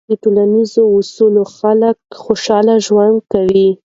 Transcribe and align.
د 0.09 0.11
ټولنیزې 0.23 0.81
وصلۍ 0.95 1.43
خلک 1.57 1.97
خوشحاله 2.23 2.75
ژوند 2.87 3.17
کوي. 3.31 3.69